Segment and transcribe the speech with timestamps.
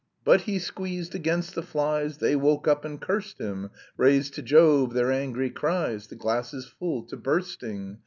[0.23, 4.93] "But he squeezed against the flies, They woke up and cursed him, Raised to Jove
[4.95, 7.99] their angry cries; 'The glass is full to bursting!'